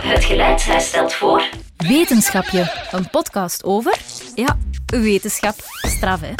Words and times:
Het 0.00 0.24
geluidshuis 0.24 0.86
stelt 0.86 1.12
voor... 1.12 1.48
Wetenschapje, 1.76 2.88
een 2.90 3.10
podcast 3.10 3.64
over, 3.64 3.98
ja, 4.34 4.58
wetenschap, 4.86 5.54
straf 5.66 6.20
hè. 6.20 6.32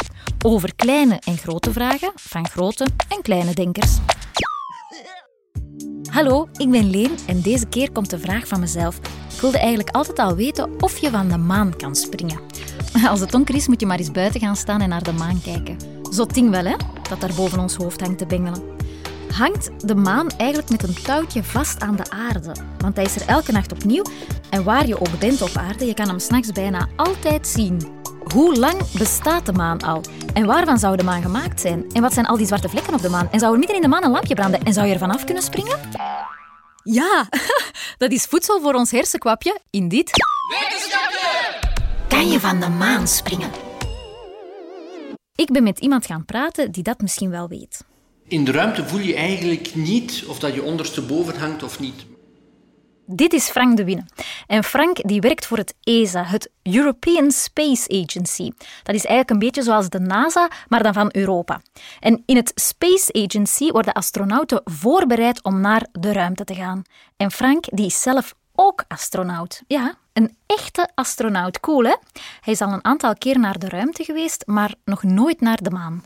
Over 0.45 0.75
kleine 0.75 1.19
en 1.25 1.37
grote 1.37 1.71
vragen 1.71 2.11
van 2.15 2.47
grote 2.49 2.87
en 3.07 3.21
kleine 3.21 3.53
denkers. 3.53 3.97
Hallo, 6.09 6.47
ik 6.57 6.71
ben 6.71 6.89
Leen 6.89 7.17
en 7.27 7.41
deze 7.41 7.65
keer 7.65 7.91
komt 7.91 8.09
de 8.09 8.19
vraag 8.19 8.47
van 8.47 8.59
mezelf. 8.59 8.97
Ik 9.33 9.41
wilde 9.41 9.59
eigenlijk 9.59 9.95
altijd 9.95 10.19
al 10.19 10.35
weten 10.35 10.81
of 10.81 10.97
je 10.97 11.09
van 11.09 11.27
de 11.27 11.37
maan 11.37 11.75
kan 11.77 11.95
springen. 11.95 12.39
Als 13.09 13.19
het 13.19 13.31
donker 13.31 13.55
is, 13.55 13.67
moet 13.67 13.79
je 13.79 13.85
maar 13.85 13.99
eens 13.99 14.11
buiten 14.11 14.39
gaan 14.39 14.55
staan 14.55 14.81
en 14.81 14.89
naar 14.89 15.03
de 15.03 15.13
maan 15.13 15.41
kijken. 15.41 15.77
Zot 16.09 16.33
ding 16.33 16.49
wel, 16.49 16.65
hè? 16.65 16.75
Dat 17.09 17.21
daar 17.21 17.33
boven 17.35 17.59
ons 17.59 17.75
hoofd 17.75 18.01
hangt 18.01 18.17
te 18.17 18.25
bengelen. 18.25 18.80
Hangt 19.31 19.87
de 19.87 19.95
maan 19.95 20.29
eigenlijk 20.29 20.69
met 20.69 20.83
een 20.83 21.03
touwtje 21.03 21.43
vast 21.43 21.81
aan 21.81 21.95
de 21.95 22.09
aarde? 22.09 22.55
Want 22.77 22.95
hij 22.95 23.05
is 23.05 23.15
er 23.15 23.27
elke 23.27 23.51
nacht 23.51 23.71
opnieuw 23.71 24.03
en 24.49 24.63
waar 24.63 24.87
je 24.87 24.99
ook 24.99 25.19
bent 25.19 25.41
op 25.41 25.55
aarde, 25.55 25.85
je 25.85 25.93
kan 25.93 26.07
hem 26.07 26.19
s'nachts 26.19 26.51
bijna 26.51 26.87
altijd 26.95 27.47
zien. 27.47 27.81
Hoe 28.33 28.57
lang 28.57 28.91
bestaat 28.91 29.45
de 29.45 29.53
maan 29.53 29.81
al? 29.81 30.01
En 30.33 30.45
waarvan 30.45 30.79
zou 30.79 30.97
de 30.97 31.03
maan 31.03 31.21
gemaakt 31.21 31.61
zijn? 31.61 31.91
En 31.91 32.01
wat 32.01 32.13
zijn 32.13 32.25
al 32.25 32.37
die 32.37 32.45
zwarte 32.45 32.69
vlekken 32.69 32.93
op 32.93 33.01
de 33.01 33.09
maan? 33.09 33.29
En 33.31 33.39
zou 33.39 33.51
er 33.53 33.57
midden 33.57 33.75
in 33.75 33.81
de 33.81 33.87
maan 33.87 34.03
een 34.03 34.11
lampje 34.11 34.35
branden? 34.35 34.63
En 34.63 34.73
zou 34.73 34.87
je 34.87 34.93
er 34.93 34.99
vanaf 34.99 35.23
kunnen 35.23 35.43
springen? 35.43 35.79
Ja, 36.83 37.29
dat 37.97 38.11
is 38.11 38.25
voedsel 38.25 38.61
voor 38.61 38.73
ons 38.73 38.91
hersenkwapje 38.91 39.59
in 39.69 39.87
dit... 39.87 40.11
Kan 42.07 42.29
je 42.29 42.39
van 42.39 42.59
de 42.59 42.69
maan 42.69 43.07
springen? 43.07 43.49
Ik 45.35 45.51
ben 45.51 45.63
met 45.63 45.79
iemand 45.79 46.05
gaan 46.05 46.25
praten 46.25 46.71
die 46.71 46.83
dat 46.83 47.01
misschien 47.01 47.29
wel 47.29 47.47
weet. 47.47 47.89
In 48.31 48.43
de 48.43 48.51
ruimte 48.51 48.87
voel 48.87 48.99
je 48.99 49.15
eigenlijk 49.15 49.75
niet 49.75 50.23
of 50.27 50.39
dat 50.39 50.53
je 50.53 50.63
ondersteboven 50.63 51.39
hangt 51.39 51.63
of 51.63 51.79
niet. 51.79 52.05
Dit 53.05 53.33
is 53.33 53.49
Frank 53.49 53.77
de 53.77 53.83
Winne. 53.83 54.05
En 54.47 54.63
Frank 54.63 55.07
die 55.07 55.21
werkt 55.21 55.45
voor 55.45 55.57
het 55.57 55.75
ESA, 55.83 56.23
het 56.23 56.49
European 56.63 57.31
Space 57.31 58.03
Agency. 58.03 58.51
Dat 58.83 58.95
is 58.95 59.05
eigenlijk 59.05 59.29
een 59.29 59.39
beetje 59.39 59.63
zoals 59.63 59.89
de 59.89 59.99
NASA, 59.99 60.49
maar 60.67 60.83
dan 60.83 60.93
van 60.93 61.09
Europa. 61.11 61.61
En 61.99 62.23
in 62.25 62.35
het 62.35 62.51
Space 62.55 63.13
Agency 63.13 63.71
worden 63.71 63.93
astronauten 63.93 64.61
voorbereid 64.63 65.43
om 65.43 65.61
naar 65.61 65.87
de 65.91 66.13
ruimte 66.13 66.43
te 66.43 66.55
gaan. 66.55 66.81
En 67.17 67.31
Frank 67.31 67.65
die 67.69 67.85
is 67.85 68.01
zelf 68.01 68.35
ook 68.55 68.83
astronaut. 68.87 69.61
Ja, 69.67 69.95
een 70.13 70.35
echte 70.45 70.89
astronaut. 70.95 71.59
Cool, 71.59 71.83
hè? 71.83 71.95
Hij 72.41 72.53
is 72.53 72.61
al 72.61 72.73
een 72.73 72.85
aantal 72.85 73.13
keer 73.15 73.39
naar 73.39 73.59
de 73.59 73.69
ruimte 73.69 74.03
geweest, 74.03 74.43
maar 74.45 74.73
nog 74.85 75.03
nooit 75.03 75.41
naar 75.41 75.61
de 75.61 75.71
maan. 75.71 76.03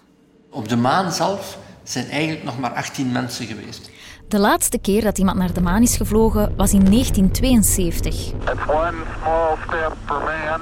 Op 0.50 0.70
de 0.70 0.78
maan 0.78 1.12
zelf 1.12 1.58
zijn 1.90 2.10
eigenlijk 2.10 2.44
nog 2.44 2.60
maar 2.60 2.74
18 2.74 3.12
mensen 3.12 3.46
geweest. 3.46 3.90
De 4.28 4.40
laatste 4.40 4.78
keer 4.78 5.02
dat 5.02 5.18
iemand 5.18 5.38
naar 5.38 5.54
de 5.54 5.62
maan 5.62 5.82
is 5.82 5.98
gevlogen 5.98 6.54
was 6.56 6.74
in 6.74 6.84
1972. 6.84 8.14
It's 8.16 8.34
one 8.68 8.98
small 9.22 9.56
step 9.68 9.94
for 10.06 10.20
man, 10.20 10.62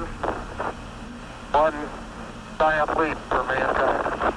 one 1.52 1.78
giant 2.58 2.98
leap 2.98 3.18
for 3.28 3.46
mankind. 3.46 4.34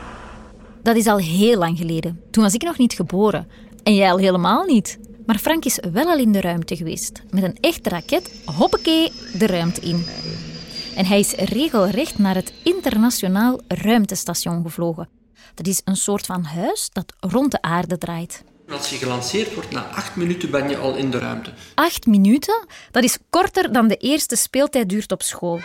Dat 0.82 0.96
is 0.96 1.06
al 1.06 1.18
heel 1.18 1.58
lang 1.58 1.78
geleden. 1.78 2.20
Toen 2.30 2.42
was 2.42 2.54
ik 2.54 2.62
nog 2.62 2.78
niet 2.78 2.92
geboren. 2.92 3.48
En 3.82 3.94
jij 3.94 4.10
al 4.10 4.18
helemaal 4.18 4.64
niet. 4.64 4.98
Maar 5.26 5.38
Frank 5.38 5.64
is 5.64 5.80
wel 5.92 6.06
al 6.06 6.18
in 6.18 6.32
de 6.32 6.40
ruimte 6.40 6.76
geweest. 6.76 7.22
Met 7.30 7.42
een 7.42 7.56
echte 7.60 7.88
raket, 7.88 8.42
hoppakee, 8.44 9.12
de 9.38 9.46
ruimte 9.46 9.80
in. 9.80 10.04
En 10.96 11.06
hij 11.06 11.18
is 11.18 11.34
regelrecht 11.34 12.18
naar 12.18 12.34
het 12.34 12.52
Internationaal 12.62 13.60
Ruimtestation 13.68 14.62
gevlogen. 14.62 15.08
Dat 15.54 15.66
is 15.66 15.80
een 15.84 15.96
soort 15.96 16.26
van 16.26 16.44
huis 16.44 16.88
dat 16.92 17.12
rond 17.20 17.50
de 17.50 17.62
aarde 17.62 17.98
draait. 17.98 18.42
Als 18.70 18.90
je 18.90 18.96
gelanceerd 18.96 19.54
wordt, 19.54 19.70
na 19.70 19.84
acht 19.84 20.16
minuten 20.16 20.50
ben 20.50 20.68
je 20.68 20.76
al 20.76 20.94
in 20.94 21.10
de 21.10 21.18
ruimte. 21.18 21.52
Acht 21.74 22.06
minuten, 22.06 22.66
dat 22.90 23.04
is 23.04 23.18
korter 23.30 23.72
dan 23.72 23.88
de 23.88 23.96
eerste 23.96 24.36
speeltijd 24.36 24.88
duurt 24.88 25.12
op 25.12 25.22
school. 25.22 25.60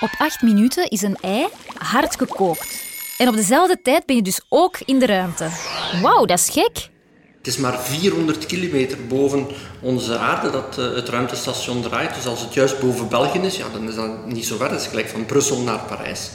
Op 0.00 0.10
acht 0.18 0.42
minuten 0.42 0.88
is 0.88 1.02
een 1.02 1.16
ei 1.20 1.46
hard 1.78 2.16
gekookt. 2.16 2.82
En 3.18 3.28
op 3.28 3.34
dezelfde 3.34 3.82
tijd 3.82 4.06
ben 4.06 4.16
je 4.16 4.22
dus 4.22 4.40
ook 4.48 4.78
in 4.84 4.98
de 4.98 5.06
ruimte. 5.06 5.48
Wauw, 6.02 6.24
dat 6.24 6.38
is 6.38 6.48
gek. 6.48 6.92
Het 7.36 7.46
is 7.46 7.56
maar 7.56 7.80
400 7.80 8.46
kilometer 8.46 9.06
boven 9.06 9.46
onze 9.80 10.18
aarde 10.18 10.50
dat 10.50 10.78
eh, 10.78 10.94
het 10.94 11.08
ruimtestation 11.08 11.82
draait. 11.82 12.14
Dus 12.14 12.26
als 12.26 12.40
het 12.40 12.54
juist 12.54 12.80
boven 12.80 13.08
België 13.08 13.38
is, 13.38 13.56
ja, 13.56 13.68
dan 13.72 13.88
is 13.88 13.94
dat 13.94 14.26
niet 14.26 14.46
zo 14.46 14.56
ver. 14.56 14.68
Dat 14.68 14.80
is 14.80 14.86
gelijk 14.86 15.08
van 15.08 15.26
Brussel 15.26 15.58
naar 15.58 15.78
Parijs. 15.78 16.30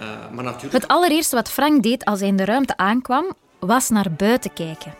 Eh, 0.00 0.06
maar 0.32 0.44
natuurlijk... 0.44 0.72
Het 0.72 0.88
allereerste 0.88 1.36
wat 1.36 1.50
Frank 1.50 1.82
deed 1.82 2.04
als 2.04 2.18
hij 2.20 2.28
in 2.28 2.36
de 2.36 2.44
ruimte 2.44 2.76
aankwam, 2.76 3.32
was 3.58 3.88
naar 3.88 4.12
buiten 4.16 4.52
kijken. 4.52 4.94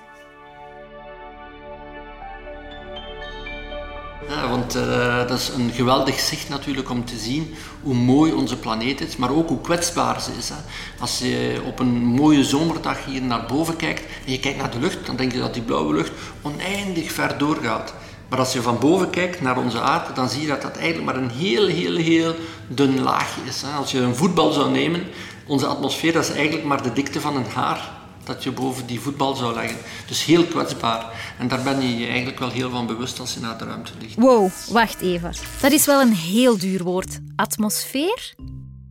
Ja, 4.29 4.49
want 4.49 4.75
eh, 4.75 5.19
dat 5.19 5.39
is 5.39 5.49
een 5.49 5.71
geweldig 5.71 6.21
zicht 6.21 6.49
natuurlijk 6.49 6.91
om 6.91 7.05
te 7.05 7.17
zien 7.17 7.55
hoe 7.83 7.95
mooi 7.95 8.33
onze 8.33 8.59
planeet 8.59 9.01
is, 9.01 9.17
maar 9.17 9.31
ook 9.31 9.49
hoe 9.49 9.61
kwetsbaar 9.61 10.21
ze 10.21 10.31
is. 10.39 10.49
Hè. 10.49 10.55
Als 11.01 11.19
je 11.19 11.63
op 11.67 11.79
een 11.79 12.05
mooie 12.05 12.45
zomerdag 12.45 13.05
hier 13.05 13.23
naar 13.23 13.47
boven 13.47 13.77
kijkt 13.77 14.03
en 14.27 14.33
je 14.33 14.41
kijkt 14.41 14.59
naar 14.59 14.71
de 14.71 14.79
lucht, 14.79 15.07
dan 15.07 15.17
denk 15.17 15.33
je 15.33 15.39
dat 15.39 15.55
die 15.55 15.63
blauwe 15.63 15.95
lucht 15.95 16.13
oneindig 16.43 17.13
ver 17.13 17.39
doorgaat. 17.39 17.95
Maar 18.31 18.39
als 18.39 18.53
je 18.53 18.63
van 18.63 18.79
boven 18.79 19.11
kijkt 19.11 19.41
naar 19.41 19.59
onze 19.59 19.81
aarde, 19.81 20.13
dan 20.13 20.29
zie 20.29 20.41
je 20.41 20.47
dat 20.47 20.63
dat 20.63 20.77
eigenlijk 20.77 21.05
maar 21.05 21.23
een 21.23 21.31
heel, 21.31 21.67
heel, 21.67 21.97
heel 21.97 22.35
dun 22.69 23.01
laagje 23.01 23.41
is. 23.47 23.65
Als 23.77 23.91
je 23.91 23.99
een 23.99 24.17
voetbal 24.17 24.53
zou 24.53 24.71
nemen, 24.71 25.03
onze 25.47 25.67
atmosfeer, 25.67 26.13
dat 26.13 26.25
is 26.25 26.31
eigenlijk 26.31 26.65
maar 26.65 26.83
de 26.83 26.93
dikte 26.93 27.21
van 27.21 27.37
een 27.37 27.47
haar 27.55 27.99
dat 28.25 28.43
je 28.43 28.53
boven 28.53 28.87
die 28.87 29.01
voetbal 29.01 29.35
zou 29.35 29.55
leggen. 29.55 29.79
Dus 30.07 30.25
heel 30.25 30.45
kwetsbaar. 30.45 31.35
En 31.39 31.49
daar 31.49 31.63
ben 31.63 31.81
je 31.81 31.99
je 31.99 32.07
eigenlijk 32.07 32.39
wel 32.39 32.51
heel 32.51 32.71
van 32.71 32.87
bewust 32.87 33.21
als 33.21 33.35
je 33.35 33.41
naar 33.41 33.59
de 33.59 33.65
ruimte 33.65 33.93
ligt. 34.01 34.15
Wow, 34.15 34.51
wacht 34.71 35.01
even. 35.01 35.33
Dat 35.61 35.73
is 35.73 35.87
wel 35.87 36.01
een 36.01 36.13
heel 36.13 36.59
duur 36.59 36.83
woord. 36.83 37.19
Atmosfeer? 37.37 38.35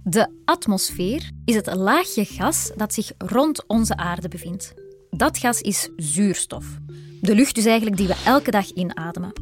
De 0.04 0.32
atmosfeer 0.46 1.30
is 1.46 1.56
het 1.56 1.76
laagje 1.76 2.26
gas 2.26 2.72
dat 2.76 2.94
zich 2.94 3.12
rond 3.18 3.64
onze 3.68 3.98
aarde 3.98 4.28
bevindt. 4.28 4.74
Dat 5.10 5.38
gas 5.38 5.62
is 5.62 5.90
zuurstof. 5.96 6.66
De 7.22 7.36
lucht 7.36 7.56
dus 7.56 7.66
eigenlijk 7.66 7.98
die 7.98 8.08
we 8.08 8.16
elke 8.26 8.52
dag 8.52 8.72
inademen. 8.74 9.34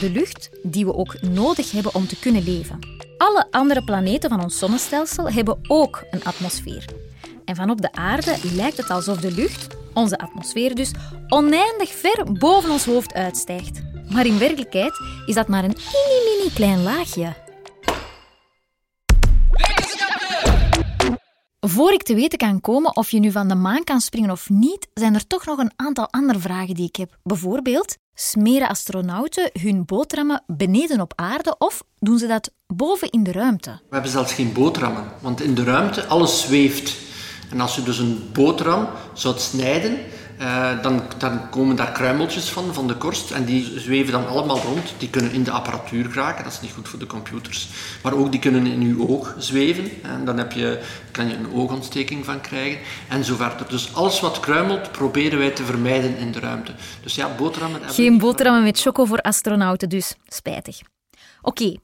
De 0.00 0.10
lucht 0.10 0.50
die 0.62 0.84
we 0.84 0.94
ook 0.94 1.20
nodig 1.20 1.70
hebben 1.70 1.94
om 1.94 2.06
te 2.06 2.18
kunnen 2.18 2.44
leven. 2.44 2.78
Alle 3.18 3.46
andere 3.50 3.84
planeten 3.84 4.30
van 4.30 4.42
ons 4.42 4.58
zonnestelsel 4.58 5.30
hebben 5.30 5.58
ook 5.66 6.04
een 6.10 6.24
atmosfeer. 6.24 6.84
En 7.44 7.56
van 7.56 7.70
op 7.70 7.80
de 7.80 7.92
aarde 7.92 8.36
lijkt 8.54 8.76
het 8.76 8.90
alsof 8.90 9.20
de 9.20 9.32
lucht, 9.32 9.76
onze 9.94 10.18
atmosfeer 10.18 10.74
dus, 10.74 10.90
oneindig 11.28 11.90
ver 11.90 12.32
boven 12.32 12.70
ons 12.70 12.84
hoofd 12.84 13.14
uitstijgt. 13.14 13.82
Maar 14.12 14.26
in 14.26 14.38
werkelijkheid 14.38 15.00
is 15.26 15.34
dat 15.34 15.48
maar 15.48 15.64
een 15.64 15.76
mini 15.76 16.36
mini 16.36 16.50
klein 16.54 16.82
laagje. 16.82 17.34
Voor 21.66 21.92
ik 21.92 22.02
te 22.02 22.14
weten 22.14 22.38
kan 22.38 22.60
komen 22.60 22.96
of 22.96 23.10
je 23.10 23.18
nu 23.18 23.30
van 23.30 23.48
de 23.48 23.54
maan 23.54 23.84
kan 23.84 24.00
springen 24.00 24.30
of 24.30 24.50
niet, 24.50 24.88
zijn 24.94 25.14
er 25.14 25.26
toch 25.26 25.46
nog 25.46 25.58
een 25.58 25.72
aantal 25.76 26.10
andere 26.10 26.38
vragen 26.38 26.74
die 26.74 26.86
ik 26.86 26.96
heb. 26.96 27.18
Bijvoorbeeld, 27.22 27.96
smeren 28.14 28.68
astronauten 28.68 29.50
hun 29.60 29.84
boterhammen 29.84 30.42
beneden 30.46 31.00
op 31.00 31.12
aarde 31.16 31.54
of 31.58 31.82
doen 31.98 32.18
ze 32.18 32.26
dat 32.26 32.52
boven 32.66 33.10
in 33.10 33.22
de 33.22 33.32
ruimte? 33.32 33.70
We 33.70 33.94
hebben 33.94 34.10
zelfs 34.10 34.32
geen 34.32 34.52
boterhammen, 34.52 35.04
want 35.20 35.40
in 35.40 35.54
de 35.54 35.64
ruimte 35.64 36.06
alles 36.06 36.40
zweeft. 36.40 36.96
En 37.50 37.60
als 37.60 37.74
je 37.74 37.82
dus 37.82 37.98
een 37.98 38.30
boterham 38.32 38.88
zou 39.14 39.38
snijden, 39.38 39.98
eh, 40.40 40.82
dan, 40.82 41.02
dan, 41.18 41.50
komen 41.50 41.76
daar 41.76 41.92
kruimeltjes 41.92 42.48
van, 42.48 42.74
van 42.74 42.86
de 42.86 42.94
korst. 42.94 43.30
En 43.30 43.44
die 43.44 43.80
zweven 43.80 44.12
dan 44.12 44.26
allemaal 44.26 44.58
rond. 44.58 44.94
Die 44.98 45.10
kunnen 45.10 45.32
in 45.32 45.42
de 45.42 45.50
apparatuur 45.50 46.10
geraken, 46.10 46.44
dat 46.44 46.52
is 46.52 46.60
niet 46.60 46.72
goed 46.72 46.88
voor 46.88 46.98
de 46.98 47.06
computers. 47.06 47.68
Maar 48.02 48.14
ook 48.14 48.30
die 48.30 48.40
kunnen 48.40 48.66
in 48.66 48.86
je 48.86 49.08
oog 49.08 49.34
zweven. 49.38 50.02
En 50.02 50.24
dan 50.24 50.38
heb 50.38 50.52
je, 50.52 50.82
kan 51.10 51.28
je 51.28 51.34
een 51.34 51.52
oogontsteking 51.52 52.24
van 52.24 52.40
krijgen. 52.40 52.80
En 53.08 53.24
zo 53.24 53.36
verder. 53.36 53.68
Dus 53.68 53.94
alles 53.94 54.20
wat 54.20 54.40
kruimelt, 54.40 54.92
proberen 54.92 55.38
wij 55.38 55.50
te 55.50 55.64
vermijden 55.64 56.16
in 56.16 56.32
de 56.32 56.40
ruimte. 56.40 56.72
Dus 57.02 57.14
ja, 57.14 57.34
boterhammen... 57.36 57.80
Geen 57.86 58.18
boterhammen 58.18 58.64
met 58.64 58.80
choco 58.80 59.04
voor 59.04 59.20
astronauten 59.20 59.88
dus. 59.88 60.14
Spijtig. 60.26 60.80
Oké, 61.42 61.76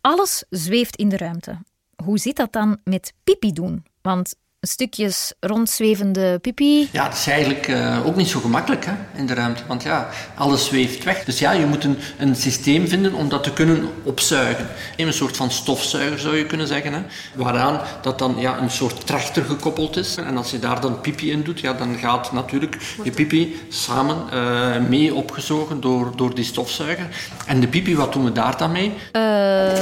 alles 0.00 0.44
zweeft 0.50 0.96
in 0.96 1.08
de 1.08 1.16
ruimte. 1.16 1.58
Hoe 2.04 2.18
zit 2.18 2.36
dat 2.36 2.52
dan 2.52 2.78
met 2.84 3.12
pipi 3.24 3.52
doen? 3.52 3.84
Want 4.02 4.34
stukjes 4.60 5.32
rondzwevende 5.40 6.38
pipi. 6.38 6.88
Ja, 6.92 7.04
dat 7.04 7.18
is 7.18 7.26
eigenlijk 7.26 7.68
uh, 7.68 8.06
ook 8.06 8.16
niet 8.16 8.28
zo 8.28 8.40
gemakkelijk 8.40 8.84
hè, 8.84 8.92
in 9.16 9.26
de 9.26 9.34
ruimte, 9.34 9.62
want 9.66 9.82
ja, 9.82 10.08
alles 10.34 10.64
zweeft 10.64 11.04
weg. 11.04 11.24
Dus 11.24 11.38
ja, 11.38 11.52
je 11.52 11.66
moet 11.66 11.84
een, 11.84 11.98
een 12.18 12.36
systeem 12.36 12.88
vinden 12.88 13.14
om 13.14 13.28
dat 13.28 13.42
te 13.42 13.52
kunnen 13.52 13.88
opzuigen. 14.02 14.68
Een 14.96 15.12
soort 15.12 15.36
van 15.36 15.50
stofzuiger 15.50 16.18
zou 16.18 16.36
je 16.36 16.46
kunnen 16.46 16.66
zeggen, 16.66 16.92
hè, 16.92 17.00
waaraan 17.34 17.80
dat 18.02 18.18
dan 18.18 18.34
ja, 18.38 18.58
een 18.58 18.70
soort 18.70 19.06
trechter 19.06 19.44
gekoppeld 19.44 19.96
is. 19.96 20.16
En 20.16 20.36
als 20.36 20.50
je 20.50 20.58
daar 20.58 20.80
dan 20.80 21.00
pipi 21.00 21.30
in 21.30 21.42
doet, 21.42 21.60
ja, 21.60 21.72
dan 21.72 21.98
gaat 21.98 22.32
natuurlijk 22.32 22.96
je 23.02 23.10
pipi 23.10 23.60
samen 23.68 24.16
uh, 24.32 24.88
mee 24.88 25.14
opgezogen 25.14 25.80
door, 25.80 26.16
door 26.16 26.34
die 26.34 26.44
stofzuiger. 26.44 27.06
En 27.46 27.60
de 27.60 27.68
pipi, 27.68 27.96
wat 27.96 28.12
doen 28.12 28.24
we 28.24 28.32
daar 28.32 28.56
dan 28.56 28.72
mee? 28.72 28.92
Uh, 29.12 29.80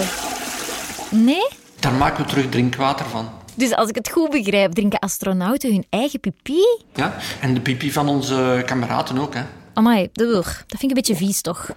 nee? 1.11 1.49
Daar 1.81 1.93
maken 1.93 2.25
we 2.25 2.31
terug 2.31 2.49
drinkwater 2.49 3.07
van. 3.07 3.45
Dus 3.57 3.75
als 3.75 3.89
ik 3.89 3.95
het 3.95 4.11
goed 4.11 4.31
begrijp, 4.31 4.73
drinken 4.73 4.99
astronauten 4.99 5.73
hun 5.73 5.87
eigen 5.91 6.21
pipi? 6.21 6.61
Ja? 6.95 7.17
En 7.41 7.55
de 7.55 7.61
pipi 7.61 7.93
van 7.93 8.09
onze 8.09 8.63
kameraden 8.67 9.19
ook. 9.19 9.35
Hè? 9.35 9.43
Amai, 9.75 10.09
dat 10.13 10.45
vind 10.67 10.83
ik 10.83 10.89
een 10.89 10.95
beetje 10.95 11.17
vies 11.17 11.41
toch? 11.41 11.71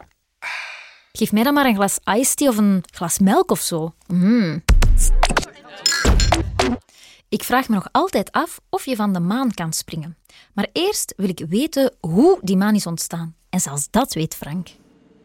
Geef 1.12 1.32
mij 1.32 1.44
dan 1.44 1.54
maar 1.54 1.66
een 1.66 1.76
glas 1.76 2.00
iced 2.04 2.38
tea 2.38 2.50
of 2.50 2.58
een 2.58 2.84
glas 2.94 3.20
melk 3.20 3.52
of 3.52 3.60
zo. 3.60 3.94
Mm. 4.08 4.64
Ik 7.30 7.44
vraag 7.44 7.70
me 7.70 7.76
nog 7.76 7.88
altijd 7.92 8.32
af 8.32 8.60
of 8.70 8.86
je 8.86 8.96
van 8.96 9.14
de 9.14 9.20
maan 9.20 9.54
kan 9.54 9.74
springen. 9.74 10.18
Maar 10.54 10.68
eerst 10.74 11.14
wil 11.18 11.30
ik 11.30 11.46
weten 11.50 11.94
hoe 12.00 12.38
die 12.42 12.58
maan 12.58 12.76
is 12.76 12.86
ontstaan. 12.86 13.36
En 13.50 13.60
zelfs 13.60 13.88
dat 13.90 14.14
weet 14.14 14.36
Frank. 14.36 14.68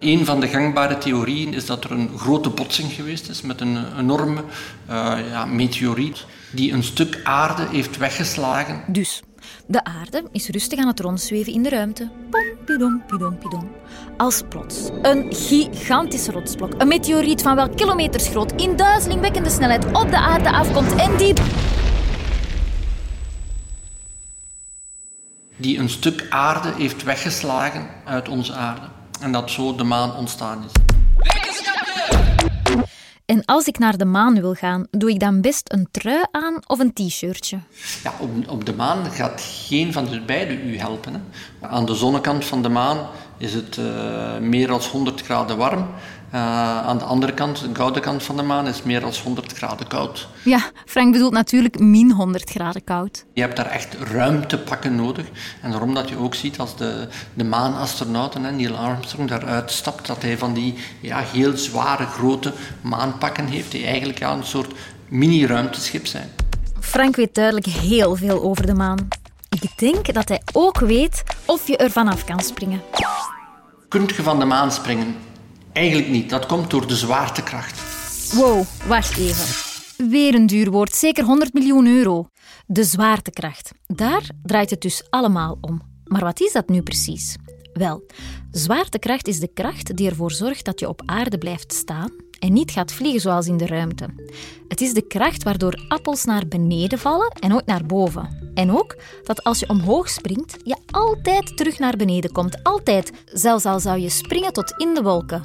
Een 0.05 0.25
van 0.25 0.41
de 0.41 0.49
gangbare 0.49 0.99
theorieën 0.99 1.55
is 1.55 1.67
dat 1.67 1.85
er 1.85 1.91
een 1.91 2.11
grote 2.17 2.51
botsing 2.51 2.93
geweest 2.93 3.29
is 3.29 3.43
met 3.43 3.61
een 3.61 3.99
enorme 3.99 4.41
uh, 4.91 5.19
ja, 5.31 5.45
meteoriet 5.45 6.27
die 6.53 6.73
een 6.73 6.83
stuk 6.83 7.21
aarde 7.23 7.67
heeft 7.71 7.97
weggeslagen. 7.97 8.83
Dus, 8.87 9.23
de 9.67 9.85
aarde 9.85 10.25
is 10.33 10.49
rustig 10.49 10.79
aan 10.79 10.87
het 10.87 11.01
rondzweven 11.01 11.53
in 11.53 11.63
de 11.63 11.69
ruimte. 11.69 12.11
Pom, 12.31 12.45
pidom, 12.65 13.03
pidom, 13.07 13.39
pidom. 13.39 13.71
Als 14.17 14.43
plots 14.49 14.91
een 15.03 15.35
gigantische 15.35 16.31
rotsblok, 16.31 16.73
een 16.79 16.89
meteoriet 16.89 17.43
van 17.43 17.57
wel 17.57 17.69
kilometers 17.69 18.29
groot, 18.29 18.63
in 18.63 18.77
duizelingwekkende 18.77 19.51
snelheid 19.51 19.85
op 19.85 20.11
de 20.11 20.19
aarde 20.19 20.51
afkomt 20.51 20.95
en 20.95 21.17
die... 21.17 21.35
Die 25.57 25.79
een 25.79 25.91
stuk 25.91 26.27
aarde 26.31 26.73
heeft 26.77 27.03
weggeslagen 27.03 27.87
uit 28.05 28.29
onze 28.29 28.53
aarde. 28.53 28.94
En 29.21 29.33
dat 29.33 29.51
zo 29.51 29.75
de 29.75 29.85
maan 29.85 30.17
ontstaan 30.17 30.65
is. 30.65 30.73
En 33.25 33.45
als 33.45 33.67
ik 33.67 33.79
naar 33.79 33.97
de 33.97 34.05
maan 34.05 34.41
wil 34.41 34.55
gaan, 34.55 34.87
doe 34.91 35.11
ik 35.11 35.21
dan 35.21 35.41
best 35.41 35.73
een 35.73 35.89
trui 35.91 36.25
aan 36.31 36.59
of 36.67 36.79
een 36.79 36.93
t-shirtje? 36.93 37.59
Ja, 38.03 38.13
op, 38.19 38.31
op, 38.49 38.65
de 38.65 38.75
maan 38.75 39.11
gaat 39.11 39.41
geen 39.67 39.93
van 39.93 40.05
de 40.05 40.21
beide 40.21 40.63
u 40.63 40.79
helpen. 40.79 41.13
Hè. 41.15 41.69
Aan 41.69 41.87
de 41.87 41.95
zonnekant 41.95 42.45
van 42.45 42.63
de 42.63 42.69
maan 42.69 42.99
is 43.39 43.55
het 43.55 43.77
uh, 43.77 44.39
meer 44.39 44.67
dan 44.67 44.81
100 44.93 45.23
graden 45.23 45.57
warm. 45.57 45.87
Uh, 46.35 46.41
aan 46.87 46.99
de 46.99 47.05
andere 47.05 47.33
kant, 47.33 47.61
de 47.61 47.73
koude 47.73 48.01
kant 48.01 48.23
van 48.23 48.37
de 48.37 48.43
maan, 48.43 48.67
is 48.67 48.83
meer 48.83 49.01
dan 49.01 49.13
100 49.25 49.53
graden 49.53 49.87
koud. 49.87 50.29
Ja, 50.43 50.59
Frank 50.87 51.13
bedoelt 51.13 51.33
natuurlijk 51.33 51.79
min 51.79 52.13
100 52.13 52.51
graden 52.51 52.85
koud. 52.85 53.25
Je 53.33 53.41
hebt 53.41 53.57
daar 53.57 53.67
echt 53.67 53.95
ruimtepakken 53.95 54.95
nodig. 54.95 55.27
En 55.63 55.71
daarom 55.71 55.95
dat 55.95 56.09
je 56.09 56.19
ook 56.19 56.35
ziet 56.35 56.59
als 56.59 56.77
de, 56.77 57.09
de 57.35 57.45
maanastronauten, 57.45 58.57
Neil 58.57 58.77
Armstrong, 58.77 59.29
daaruit 59.29 59.71
stapt, 59.71 60.07
dat 60.07 60.23
hij 60.23 60.39
van 60.39 60.55
die 60.55 60.75
ja, 61.01 61.19
heel 61.19 61.57
zware, 61.57 62.07
grote 62.07 62.53
maanpakken 62.81 63.47
heeft, 63.47 63.71
die 63.71 63.87
eigenlijk 63.87 64.19
ja, 64.19 64.33
een 64.33 64.45
soort 64.45 64.73
mini-ruimteschip 65.09 66.07
zijn. 66.07 66.29
Frank 66.81 67.17
weet 67.17 67.35
duidelijk 67.35 67.67
heel 67.67 68.17
veel 68.17 68.43
over 68.43 68.67
de 68.67 68.75
maan. 68.75 69.09
Ik 69.49 69.79
denk 69.79 70.15
dat 70.15 70.29
hij 70.29 70.43
ook 70.53 70.79
weet 70.79 71.23
of 71.45 71.67
je 71.67 71.77
er 71.77 71.91
vanaf 71.91 72.25
kan 72.25 72.41
springen. 72.41 72.83
Kunt 73.89 74.15
je 74.17 74.23
van 74.23 74.39
de 74.39 74.45
maan 74.45 74.73
springen? 74.73 75.17
Eigenlijk 75.75 76.09
niet. 76.09 76.31
Dat 76.31 76.47
komt 76.47 76.71
door 76.71 76.87
de 76.87 76.97
zwaartekracht. 76.97 77.83
Wow, 78.33 78.65
wacht 78.87 79.17
even. 79.17 79.73
Weer 80.11 80.35
een 80.35 80.47
duur 80.47 80.71
woord, 80.71 80.95
zeker 80.95 81.25
100 81.25 81.53
miljoen 81.53 81.87
euro. 81.87 82.29
De 82.67 82.85
zwaartekracht. 82.85 83.71
Daar 83.87 84.31
draait 84.43 84.71
het 84.71 84.81
dus 84.81 85.07
allemaal 85.11 85.59
om. 85.61 85.83
Maar 86.05 86.25
wat 86.25 86.41
is 86.41 86.53
dat 86.53 86.69
nu 86.69 86.83
precies? 86.83 87.37
Wel, 87.73 88.07
zwaartekracht 88.51 89.29
is 89.29 89.41
de 89.41 89.51
kracht 89.55 89.97
die 89.97 90.09
ervoor 90.09 90.33
zorgt 90.33 90.65
dat 90.65 90.81
je 90.81 90.89
op 90.89 91.03
aarde 91.05 91.39
blijft 91.39 91.73
staan 91.73 92.24
en 92.45 92.53
niet 92.53 92.71
gaat 92.71 92.93
vliegen 92.93 93.21
zoals 93.21 93.47
in 93.47 93.57
de 93.57 93.67
ruimte. 93.67 94.07
Het 94.69 94.81
is 94.81 94.93
de 94.93 95.07
kracht 95.07 95.43
waardoor 95.43 95.85
appels 95.89 96.25
naar 96.25 96.47
beneden 96.49 96.99
vallen 96.99 97.33
en 97.41 97.53
ook 97.53 97.65
naar 97.65 97.87
boven. 97.87 98.51
En 98.55 98.71
ook 98.71 98.97
dat 99.23 99.45
als 99.45 99.59
je 99.59 99.69
omhoog 99.69 100.09
springt, 100.09 100.57
je 100.63 100.77
altijd 100.91 101.57
terug 101.57 101.79
naar 101.79 101.97
beneden 101.97 102.33
komt. 102.33 102.63
Altijd, 102.63 103.13
zelfs 103.27 103.65
al 103.65 103.81
zou 103.81 103.99
je 103.99 104.09
springen 104.09 104.53
tot 104.53 104.75
in 104.77 104.95
de 104.95 105.03
wolken. 105.03 105.45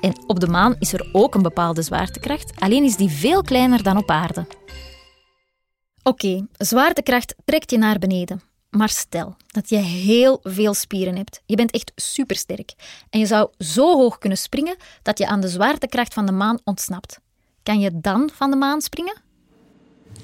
En 0.00 0.24
op 0.26 0.40
de 0.40 0.48
maan 0.48 0.76
is 0.78 0.92
er 0.92 1.08
ook 1.12 1.34
een 1.34 1.42
bepaalde 1.42 1.82
zwaartekracht, 1.82 2.60
alleen 2.60 2.84
is 2.84 2.96
die 2.96 3.10
veel 3.10 3.42
kleiner 3.42 3.82
dan 3.82 3.96
op 3.96 4.10
aarde. 4.10 4.46
Oké, 6.02 6.46
zwaartekracht 6.52 7.34
trekt 7.44 7.70
je 7.70 7.78
naar 7.78 7.98
beneden. 7.98 8.45
Maar 8.76 8.88
stel 8.88 9.36
dat 9.46 9.68
je 9.68 9.76
heel 9.76 10.40
veel 10.42 10.74
spieren 10.74 11.16
hebt. 11.16 11.40
Je 11.46 11.56
bent 11.56 11.70
echt 11.70 11.92
supersterk. 11.94 12.72
En 13.10 13.20
je 13.20 13.26
zou 13.26 13.50
zo 13.58 13.96
hoog 13.96 14.18
kunnen 14.18 14.38
springen 14.38 14.76
dat 15.02 15.18
je 15.18 15.26
aan 15.26 15.40
de 15.40 15.48
zwaartekracht 15.48 16.14
van 16.14 16.26
de 16.26 16.32
maan 16.32 16.58
ontsnapt. 16.64 17.18
Kan 17.62 17.80
je 17.80 17.90
dan 18.00 18.30
van 18.34 18.50
de 18.50 18.56
maan 18.56 18.80
springen? 18.80 19.16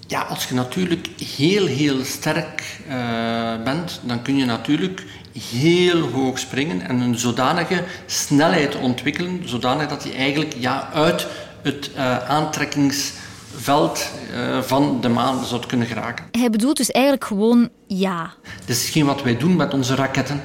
Ja, 0.06 0.22
als 0.22 0.48
je 0.48 0.54
natuurlijk 0.54 1.08
heel, 1.36 1.66
heel 1.66 2.04
sterk 2.04 2.80
uh, 2.88 3.62
bent, 3.62 4.00
dan 4.02 4.22
kun 4.22 4.36
je 4.36 4.44
natuurlijk 4.44 5.04
heel 5.38 6.00
hoog 6.00 6.38
springen 6.38 6.80
en 6.80 7.00
een 7.00 7.18
zodanige 7.18 7.84
snelheid 8.06 8.76
ontwikkelen, 8.76 9.48
zodanig 9.48 9.88
dat 9.88 10.02
je 10.02 10.12
eigenlijk 10.12 10.54
ja, 10.58 10.90
uit 10.92 11.26
het 11.62 11.90
uh, 11.94 12.28
aantrekkingsveld 12.28 13.21
uh, 13.68 14.60
van 14.62 15.00
de 15.00 15.08
maan 15.08 15.44
zou 15.44 15.66
kunnen 15.66 15.86
geraken. 15.86 16.24
Hij 16.30 16.50
bedoelt 16.50 16.76
dus 16.76 16.90
eigenlijk 16.90 17.24
gewoon 17.24 17.68
ja. 17.86 18.34
Dat 18.58 18.76
is 18.76 18.88
geen 18.88 19.06
wat 19.06 19.22
wij 19.22 19.36
doen 19.36 19.56
met 19.56 19.74
onze 19.74 19.94
raketten. 19.94 20.42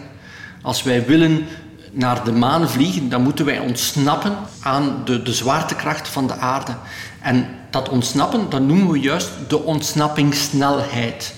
Als 0.62 0.84
wij 0.84 1.06
willen 1.06 1.46
naar 1.92 2.24
de 2.24 2.32
maan 2.32 2.70
vliegen, 2.70 3.10
dan 3.10 3.22
moeten 3.22 3.46
wij 3.46 3.60
ontsnappen 3.60 4.36
aan 4.62 5.02
de, 5.06 5.22
de 5.22 5.34
zwaartekracht 5.34 6.08
van 6.08 6.28
de 6.28 6.34
aarde. 6.34 6.76
En 7.22 7.48
dat 7.70 7.90
ontsnappen, 7.90 8.50
dat 8.50 8.62
noemen 8.62 8.92
we 8.92 9.00
juist 9.00 9.30
de 9.48 9.64
ontsnappingssnelheid. 9.64 11.34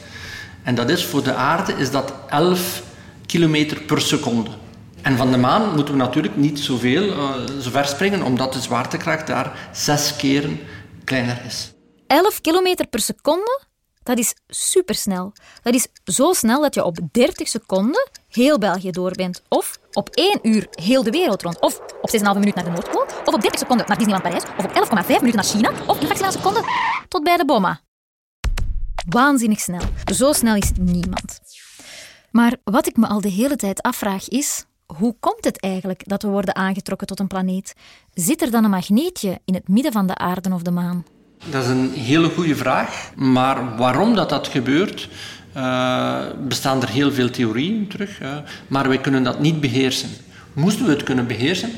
En 0.64 0.76
dat 0.76 0.90
is 0.90 1.06
voor 1.06 1.24
de 1.24 1.34
aarde 1.34 1.74
is 1.74 1.92
dat 1.92 2.14
11 2.30 2.84
kilometer 3.26 3.82
per 3.82 4.02
seconde. 4.02 4.50
En 5.02 5.18
van 5.18 5.32
de 5.32 5.38
maan 5.38 5.76
moeten 5.76 5.94
we 5.94 6.00
natuurlijk 6.00 6.36
niet 6.36 6.60
zoveel, 6.60 7.04
uh, 7.04 7.30
zo 7.62 7.70
ver 7.70 7.86
springen, 7.86 8.22
omdat 8.22 8.54
de 8.54 8.60
zwaartekracht 8.60 9.28
daar 9.28 9.70
zes 9.72 10.16
keren 10.16 10.60
kleiner 11.10 11.46
is. 11.46 11.74
11 12.08 12.42
kilometer 12.42 12.88
per 12.88 13.00
seconde? 13.00 13.62
Dat 14.04 14.18
is 14.18 14.34
supersnel. 14.48 15.34
Dat 15.62 15.74
is 15.74 15.88
zo 16.04 16.34
snel 16.34 16.62
dat 16.62 16.76
je 16.76 16.84
op 16.84 16.98
30 17.12 17.48
seconden 17.48 18.10
heel 18.28 18.58
België 18.58 18.92
door 18.92 19.12
bent. 19.12 19.42
Of 19.48 19.80
op 19.92 20.10
1 20.10 20.40
uur 20.42 20.68
heel 20.70 21.04
de 21.04 21.12
wereld 21.12 21.42
rond. 21.42 21.60
Of 21.60 21.80
op 22.02 22.10
6,5 22.10 22.22
minuut 22.40 22.56
naar 22.56 22.64
de 22.64 22.70
Noordpool. 22.70 23.06
Of 23.26 23.34
op 23.34 23.42
30 23.42 23.60
seconden 23.60 23.86
naar 23.88 23.98
Disneyland 23.98 24.24
Parijs. 24.24 24.44
Of 24.58 24.66
op 24.66 25.02
11,5 25.04 25.08
minuten 25.08 25.36
naar 25.36 25.44
China. 25.44 25.70
Of 25.70 26.00
in 26.00 26.06
fractie 26.06 26.18
van 26.18 26.26
een 26.26 26.32
seconde 26.32 26.64
tot 27.08 27.24
bij 27.24 27.38
de 27.38 27.46
Boma. 27.46 27.82
Waanzinnig 29.10 29.60
snel. 29.60 29.82
Zo 30.14 30.34
snel 30.34 30.56
is 30.56 30.72
niemand. 30.76 31.40
Maar 32.32 32.56
wat 32.64 32.88
ik 32.88 32.98
me 32.98 33.08
al 33.08 33.22
de 33.22 33.30
hele 33.30 33.56
tijd 33.56 33.82
afvraag 33.82 34.28
is... 34.28 34.66
Hoe 34.98 35.16
komt 35.20 35.46
het 35.46 35.62
eigenlijk 35.62 36.02
dat 36.06 36.22
we 36.22 36.28
worden 36.28 36.56
aangetrokken 36.56 37.08
tot 37.08 37.20
een 37.20 37.28
planeet? 37.28 37.76
Zit 38.14 38.42
er 38.42 38.52
dan 38.52 38.64
een 38.64 38.70
magneetje 38.70 39.40
in 39.46 39.54
het 39.54 39.68
midden 39.68 39.92
van 39.92 40.08
de 40.08 40.16
aarde 40.16 40.54
of 40.54 40.62
de 40.62 40.72
maan? 40.72 41.06
Dat 41.50 41.64
is 41.64 41.70
een 41.70 41.92
hele 41.92 42.30
goede 42.30 42.56
vraag. 42.56 43.12
Maar 43.16 43.78
waarom 43.78 44.16
dat, 44.16 44.30
dat 44.30 44.48
gebeurt, 44.48 45.10
uh, 45.58 46.26
bestaan 46.48 46.82
er 46.82 46.90
heel 46.90 47.12
veel 47.12 47.30
theorieën 47.30 47.88
terug. 47.88 48.22
Maar 48.68 48.88
wij 48.88 48.98
kunnen 49.02 49.24
dat 49.24 49.40
niet 49.40 49.62
beheersen. 49.62 50.10
Moesten 50.54 50.86
we 50.86 50.92
het 50.92 51.04
kunnen 51.04 51.28
beheersen, 51.28 51.72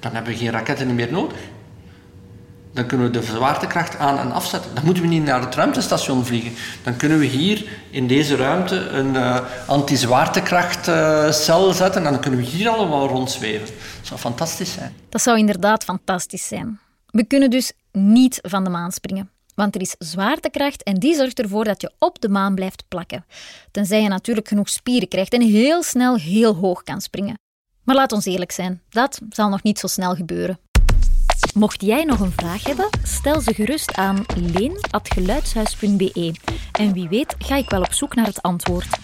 dan 0.00 0.12
hebben 0.12 0.32
we 0.32 0.38
geen 0.38 0.50
raketten 0.50 0.94
meer 0.94 1.12
nodig. 1.12 1.38
Dan 2.76 2.86
kunnen 2.86 3.06
we 3.06 3.12
de 3.12 3.22
zwaartekracht 3.22 3.98
aan 3.98 4.18
en 4.18 4.32
afzetten. 4.32 4.74
Dan 4.74 4.84
moeten 4.84 5.02
we 5.02 5.08
niet 5.08 5.24
naar 5.24 5.40
het 5.40 5.54
ruimtestation 5.54 6.24
vliegen. 6.24 6.52
Dan 6.82 6.96
kunnen 6.96 7.18
we 7.18 7.24
hier 7.24 7.68
in 7.90 8.06
deze 8.06 8.36
ruimte 8.36 8.88
een 8.88 9.14
uh, 9.14 9.40
anti-zwaartekrachtcel 9.66 11.72
zetten 11.72 12.04
en 12.04 12.12
dan 12.12 12.20
kunnen 12.20 12.40
we 12.40 12.46
hier 12.46 12.68
allemaal 12.68 13.08
rondzweven. 13.08 13.66
Dat 13.66 14.06
zou 14.06 14.20
fantastisch 14.20 14.72
zijn. 14.72 14.94
Dat 15.08 15.22
zou 15.22 15.38
inderdaad 15.38 15.84
fantastisch 15.84 16.46
zijn. 16.46 16.78
We 17.06 17.24
kunnen 17.24 17.50
dus 17.50 17.72
niet 17.92 18.38
van 18.42 18.64
de 18.64 18.70
maan 18.70 18.92
springen. 18.92 19.30
Want 19.54 19.74
er 19.74 19.80
is 19.80 19.94
zwaartekracht 19.98 20.82
en 20.82 20.94
die 20.94 21.14
zorgt 21.14 21.38
ervoor 21.38 21.64
dat 21.64 21.80
je 21.80 21.92
op 21.98 22.20
de 22.20 22.28
maan 22.28 22.54
blijft 22.54 22.84
plakken. 22.88 23.24
Tenzij 23.70 24.02
je 24.02 24.08
natuurlijk 24.08 24.48
genoeg 24.48 24.68
spieren 24.68 25.08
krijgt 25.08 25.32
en 25.32 25.42
heel 25.42 25.82
snel 25.82 26.16
heel 26.16 26.54
hoog 26.54 26.82
kan 26.82 27.00
springen. 27.00 27.38
Maar 27.82 27.94
laat 27.94 28.12
ons 28.12 28.24
eerlijk 28.24 28.52
zijn, 28.52 28.82
dat 28.88 29.20
zal 29.30 29.48
nog 29.48 29.62
niet 29.62 29.78
zo 29.78 29.86
snel 29.86 30.14
gebeuren. 30.14 30.58
Mocht 31.54 31.82
jij 31.82 32.04
nog 32.04 32.20
een 32.20 32.32
vraag 32.32 32.64
hebben, 32.64 32.88
stel 33.02 33.40
ze 33.40 33.54
gerust 33.54 33.94
aan 33.94 34.24
leen.geluidshuis.be. 34.36 36.34
En 36.72 36.92
wie 36.92 37.08
weet 37.08 37.34
ga 37.38 37.56
ik 37.56 37.70
wel 37.70 37.80
op 37.80 37.92
zoek 37.92 38.14
naar 38.14 38.26
het 38.26 38.42
antwoord. 38.42 38.98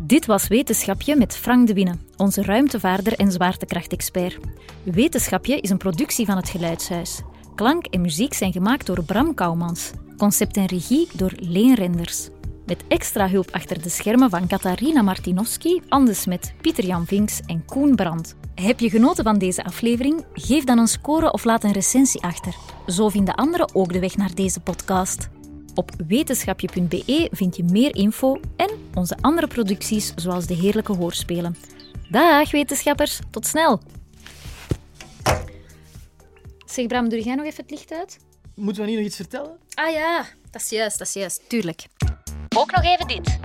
Dit 0.00 0.26
was 0.26 0.48
Wetenschapje 0.48 1.16
met 1.16 1.36
Frank 1.36 1.66
de 1.66 1.74
Winne, 1.74 1.98
onze 2.16 2.42
ruimtevaarder 2.42 3.12
en 3.12 3.32
zwaartekrachtexpert. 3.32 4.38
Wetenschapje 4.82 5.60
is 5.60 5.70
een 5.70 5.76
productie 5.76 6.26
van 6.26 6.36
het 6.36 6.48
Geluidshuis. 6.48 7.22
Klank 7.54 7.86
en 7.86 8.00
muziek 8.00 8.34
zijn 8.34 8.52
gemaakt 8.52 8.86
door 8.86 9.04
Bram 9.04 9.34
Kouwmans. 9.34 9.90
Concept 10.16 10.56
en 10.56 10.66
regie 10.66 11.08
door 11.12 11.32
Leen 11.36 11.74
Renders. 11.74 12.28
Met 12.66 12.84
extra 12.88 13.28
hulp 13.28 13.50
achter 13.50 13.82
de 13.82 13.88
schermen 13.88 14.30
van 14.30 14.46
Katarina 14.46 15.02
Martinowski, 15.02 15.82
Anne 15.88 16.14
Smet, 16.14 16.54
Pieter-Jan 16.60 17.06
Vinks 17.06 17.40
en 17.46 17.64
Koen 17.64 17.94
Brandt. 17.94 18.36
Heb 18.62 18.80
je 18.80 18.90
genoten 18.90 19.24
van 19.24 19.38
deze 19.38 19.64
aflevering? 19.64 20.24
Geef 20.32 20.64
dan 20.64 20.78
een 20.78 20.86
score 20.86 21.32
of 21.32 21.44
laat 21.44 21.64
een 21.64 21.72
recensie 21.72 22.22
achter. 22.22 22.54
Zo 22.86 23.08
vinden 23.08 23.34
anderen 23.34 23.74
ook 23.74 23.92
de 23.92 23.98
weg 23.98 24.16
naar 24.16 24.34
deze 24.34 24.60
podcast. 24.60 25.28
Op 25.74 25.90
wetenschapje.be 26.06 27.28
vind 27.32 27.56
je 27.56 27.64
meer 27.64 27.94
info 27.94 28.40
en 28.56 28.70
onze 28.94 29.16
andere 29.20 29.46
producties, 29.46 30.12
zoals 30.14 30.46
de 30.46 30.54
heerlijke 30.54 30.92
hoorspelen. 30.92 31.56
Dag 32.10 32.50
wetenschappers, 32.50 33.18
tot 33.30 33.46
snel! 33.46 33.80
Zeg 36.66 36.86
Bram, 36.86 37.08
doe 37.08 37.22
jij 37.22 37.34
nog 37.34 37.44
even 37.46 37.62
het 37.62 37.70
licht 37.70 37.92
uit? 37.92 38.18
Moeten 38.54 38.82
we 38.82 38.88
niet 38.88 38.98
nog 38.98 39.06
iets 39.06 39.16
vertellen? 39.16 39.56
Ah 39.74 39.92
ja, 39.92 40.26
dat 40.50 40.62
is 40.62 40.68
juist, 40.68 40.98
dat 40.98 41.06
is 41.06 41.12
juist, 41.12 41.48
tuurlijk. 41.48 41.86
Ook 42.56 42.70
nog 42.70 42.84
even 42.84 43.08
dit. 43.08 43.38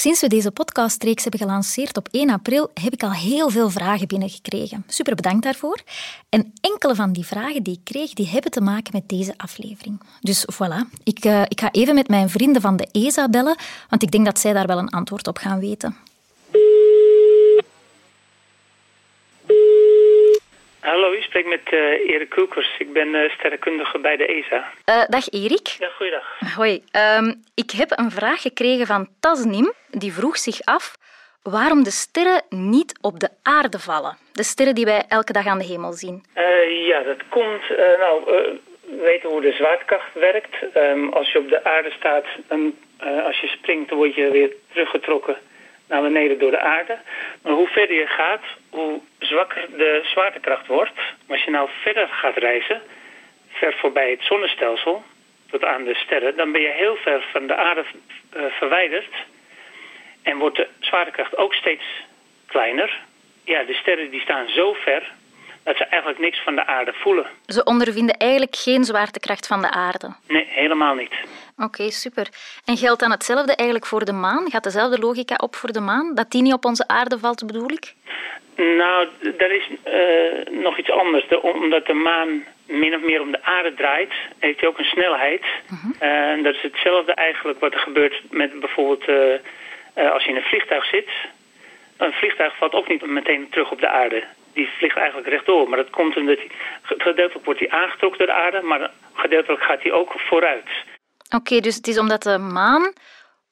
Sinds 0.00 0.20
we 0.20 0.28
deze 0.28 0.50
podcastreeks 0.50 1.22
hebben 1.22 1.40
gelanceerd 1.40 1.96
op 1.96 2.08
1 2.10 2.30
april, 2.30 2.70
heb 2.80 2.92
ik 2.92 3.02
al 3.02 3.12
heel 3.12 3.50
veel 3.50 3.70
vragen 3.70 4.06
binnengekregen. 4.06 4.84
Super 4.86 5.14
bedankt 5.14 5.42
daarvoor. 5.42 5.80
En 6.28 6.52
enkele 6.60 6.94
van 6.94 7.12
die 7.12 7.26
vragen 7.26 7.62
die 7.62 7.74
ik 7.74 7.84
kreeg, 7.84 8.12
die 8.12 8.28
hebben 8.28 8.50
te 8.50 8.60
maken 8.60 8.92
met 8.92 9.08
deze 9.08 9.34
aflevering. 9.36 10.00
Dus 10.20 10.46
voilà, 10.52 10.98
ik, 11.04 11.24
uh, 11.24 11.42
ik 11.42 11.60
ga 11.60 11.70
even 11.70 11.94
met 11.94 12.08
mijn 12.08 12.30
vrienden 12.30 12.62
van 12.62 12.76
de 12.76 12.88
ESA 12.92 13.28
bellen, 13.28 13.56
want 13.88 14.02
ik 14.02 14.10
denk 14.10 14.24
dat 14.24 14.38
zij 14.38 14.52
daar 14.52 14.66
wel 14.66 14.78
een 14.78 14.88
antwoord 14.88 15.26
op 15.26 15.36
gaan 15.36 15.60
weten. 15.60 15.96
Hallo, 20.84 21.12
u 21.12 21.20
spreekt 21.20 21.48
met 21.48 21.72
uh, 21.72 22.10
Erik 22.10 22.28
Kulkers. 22.28 22.76
Ik 22.78 22.92
ben 22.92 23.14
uh, 23.14 23.30
sterrenkundige 23.30 23.98
bij 23.98 24.16
de 24.16 24.26
ESA. 24.26 24.72
Uh, 24.88 25.04
dag 25.08 25.28
Erik. 25.30 25.68
Ja, 25.78 25.88
goeiedag. 25.88 26.38
Hoi. 26.56 26.82
Um, 27.18 27.42
ik 27.54 27.70
heb 27.70 27.98
een 27.98 28.10
vraag 28.10 28.42
gekregen 28.42 28.86
van 28.86 29.08
Tasnim. 29.20 29.72
Die 29.90 30.12
vroeg 30.12 30.36
zich 30.36 30.60
af 30.64 30.94
waarom 31.42 31.82
de 31.84 31.90
sterren 31.90 32.42
niet 32.48 32.98
op 33.00 33.20
de 33.20 33.28
aarde 33.42 33.78
vallen. 33.78 34.16
De 34.32 34.42
sterren 34.42 34.74
die 34.74 34.84
wij 34.84 35.04
elke 35.08 35.32
dag 35.32 35.46
aan 35.46 35.58
de 35.58 35.64
hemel 35.64 35.92
zien. 35.92 36.24
ja, 36.86 37.02
dat 37.02 37.28
komt... 37.28 37.68
nou, 37.98 38.24
we 38.24 38.58
weten 38.80 39.28
hoe 39.28 39.40
de 39.40 39.52
zwaartekracht 39.52 40.14
werkt. 40.14 40.76
Um, 40.76 41.12
als 41.12 41.32
je 41.32 41.38
op 41.38 41.48
de 41.48 41.64
aarde 41.64 41.90
staat, 41.90 42.26
en 42.48 42.78
als 43.24 43.40
je 43.40 43.46
springt, 43.46 43.88
dan 43.88 43.98
word 43.98 44.14
je 44.14 44.30
weer 44.30 44.52
teruggetrokken 44.72 45.36
naar 45.88 46.02
beneden 46.02 46.38
door 46.38 46.50
de 46.50 46.60
aarde. 46.60 46.98
Maar 47.42 47.52
hoe 47.52 47.68
verder 47.68 47.96
je 47.96 48.06
gaat, 48.06 48.44
hoe 48.70 49.00
zwakker 49.18 49.66
de 49.76 50.00
zwaartekracht 50.04 50.66
wordt. 50.66 50.94
Maar 50.94 51.36
als 51.36 51.44
je 51.44 51.50
nou 51.50 51.68
verder 51.82 52.08
gaat 52.08 52.36
reizen, 52.36 52.82
ver 53.48 53.74
voorbij 53.74 54.10
het 54.10 54.22
zonnestelsel, 54.22 55.02
tot 55.50 55.64
aan 55.64 55.84
de 55.84 55.94
sterren, 55.94 56.36
dan 56.36 56.52
ben 56.52 56.60
je 56.60 56.72
heel 56.72 56.96
ver 56.96 57.24
van 57.32 57.46
de 57.46 57.56
aarde 57.56 57.84
uh, 58.36 58.42
verwijderd. 58.50 59.14
En 60.22 60.38
wordt 60.38 60.56
de 60.56 60.68
zwaartekracht 60.80 61.36
ook 61.36 61.54
steeds 61.54 61.84
kleiner. 62.46 63.00
Ja, 63.44 63.62
de 63.62 63.74
sterren 63.74 64.10
die 64.10 64.20
staan 64.20 64.48
zo 64.48 64.72
ver 64.72 65.12
dat 65.64 65.76
ze 65.76 65.84
eigenlijk 65.84 66.20
niks 66.20 66.42
van 66.42 66.54
de 66.54 66.66
aarde 66.66 66.92
voelen. 66.92 67.26
Ze 67.46 67.64
ondervinden 67.64 68.16
eigenlijk 68.16 68.56
geen 68.56 68.84
zwaartekracht 68.84 69.46
van 69.46 69.60
de 69.62 69.70
aarde? 69.70 70.14
Nee, 70.28 70.46
helemaal 70.48 70.94
niet. 70.94 71.14
Oké, 71.56 71.64
okay, 71.64 71.90
super. 71.90 72.28
En 72.64 72.76
geldt 72.76 73.00
dan 73.00 73.10
hetzelfde 73.10 73.54
eigenlijk 73.54 73.86
voor 73.86 74.04
de 74.04 74.12
maan? 74.12 74.50
Gaat 74.50 74.64
dezelfde 74.64 74.98
logica 74.98 75.34
op 75.36 75.56
voor 75.56 75.72
de 75.72 75.80
maan? 75.80 76.14
Dat 76.14 76.30
die 76.30 76.42
niet 76.42 76.52
op 76.52 76.64
onze 76.64 76.88
aarde 76.88 77.18
valt, 77.18 77.46
bedoel 77.46 77.70
ik? 77.70 77.94
Nou, 78.56 79.08
er 79.38 79.52
is 79.52 79.68
uh, 79.68 80.62
nog 80.62 80.78
iets 80.78 80.90
anders. 80.90 81.28
De, 81.28 81.42
omdat 81.42 81.86
de 81.86 81.92
maan 81.92 82.44
min 82.66 82.94
of 82.94 83.02
meer 83.02 83.20
om 83.20 83.30
de 83.30 83.42
aarde 83.42 83.74
draait, 83.74 84.12
heeft 84.38 84.60
hij 84.60 84.68
ook 84.68 84.78
een 84.78 84.84
snelheid. 84.84 85.42
Uh 85.42 85.84
-huh. 86.00 86.36
uh, 86.36 86.44
dat 86.44 86.54
is 86.54 86.62
hetzelfde 86.62 87.14
eigenlijk 87.14 87.60
wat 87.60 87.72
er 87.72 87.78
gebeurt 87.78 88.22
met 88.30 88.60
bijvoorbeeld 88.60 89.08
uh, 89.08 90.12
als 90.12 90.24
je 90.24 90.30
in 90.30 90.36
een 90.36 90.42
vliegtuig 90.42 90.84
zit. 90.84 91.08
Een 91.96 92.12
vliegtuig 92.12 92.56
valt 92.56 92.72
ook 92.72 92.88
niet 92.88 93.06
meteen 93.06 93.48
terug 93.50 93.70
op 93.70 93.80
de 93.80 93.88
aarde. 93.88 94.24
Die 94.54 94.68
vliegt 94.78 94.96
eigenlijk 94.96 95.28
rechtdoor. 95.28 95.68
Maar 95.68 95.78
dat 95.78 95.90
komt 95.90 96.16
omdat 96.16 96.36
hij, 96.36 96.50
gedeeltelijk 96.82 97.44
wordt 97.44 97.60
hij 97.60 97.70
aangetrokken 97.70 98.18
door 98.18 98.26
de 98.26 98.42
aarde, 98.42 98.60
maar 98.60 98.90
gedeeltelijk 99.14 99.62
gaat 99.62 99.82
hij 99.82 99.92
ook 99.92 100.12
vooruit. 100.16 100.68
Oké, 101.24 101.36
okay, 101.36 101.60
dus 101.60 101.76
het 101.76 101.86
is 101.86 101.98
omdat 101.98 102.22
de 102.22 102.38
maan 102.38 102.92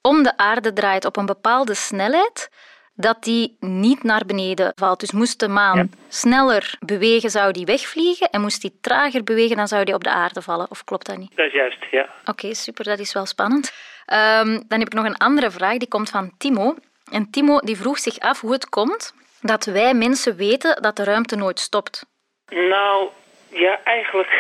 om 0.02 0.22
de 0.22 0.36
aarde 0.36 0.72
draait 0.72 1.04
op 1.04 1.16
een 1.16 1.26
bepaalde 1.26 1.74
snelheid, 1.74 2.50
dat 2.94 3.22
die 3.22 3.56
niet 3.60 4.02
naar 4.02 4.22
beneden 4.26 4.72
valt. 4.74 5.00
Dus 5.00 5.12
moest 5.12 5.40
de 5.40 5.48
maan 5.48 5.76
ja. 5.76 5.86
sneller 6.08 6.74
bewegen, 6.80 7.30
zou 7.30 7.52
die 7.52 7.64
wegvliegen. 7.64 8.30
En 8.30 8.40
moest 8.40 8.60
die 8.60 8.78
trager 8.80 9.24
bewegen, 9.24 9.56
dan 9.56 9.68
zou 9.68 9.84
die 9.84 9.94
op 9.94 10.04
de 10.04 10.10
aarde 10.10 10.42
vallen. 10.42 10.70
Of 10.70 10.84
klopt 10.84 11.06
dat 11.06 11.16
niet? 11.16 11.36
Dat 11.36 11.46
is 11.46 11.52
juist, 11.52 11.84
ja. 11.90 12.02
Oké, 12.02 12.30
okay, 12.30 12.54
super. 12.54 12.84
Dat 12.84 12.98
is 12.98 13.12
wel 13.12 13.26
spannend. 13.26 13.72
Um, 14.12 14.62
dan 14.68 14.78
heb 14.78 14.88
ik 14.88 14.94
nog 14.94 15.04
een 15.04 15.16
andere 15.16 15.50
vraag. 15.50 15.76
Die 15.76 15.88
komt 15.88 16.10
van 16.10 16.32
Timo. 16.38 16.74
En 17.10 17.30
Timo 17.30 17.58
die 17.58 17.76
vroeg 17.76 17.98
zich 17.98 18.18
af 18.18 18.40
hoe 18.40 18.52
het 18.52 18.68
komt 18.68 19.14
dat 19.42 19.64
wij 19.64 19.94
mensen 19.94 20.36
weten 20.36 20.82
dat 20.82 20.96
de 20.96 21.04
ruimte 21.04 21.36
nooit 21.36 21.58
stopt. 21.58 22.06
Nou, 22.48 23.08
ja, 23.48 23.80
eigenlijk, 23.84 24.30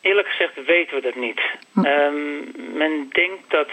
eerlijk 0.00 0.28
gezegd, 0.28 0.64
weten 0.66 0.94
we 0.94 1.00
dat 1.00 1.14
niet. 1.14 1.40
Hm. 1.72 1.84
Um, 1.84 2.52
men 2.72 3.08
denkt 3.12 3.50
dat 3.50 3.68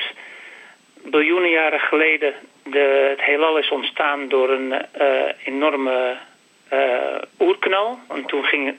biljoenen 0.94 1.50
jaren 1.50 1.80
geleden 1.80 2.34
de, 2.64 3.08
het 3.10 3.22
heelal 3.22 3.58
is 3.58 3.70
ontstaan 3.70 4.28
door 4.28 4.50
een 4.50 4.86
uh, 5.02 5.32
enorme 5.46 6.18
uh, 6.74 7.18
oerknal. 7.40 8.00
En 8.10 8.26
toen 8.26 8.44
ging 8.44 8.76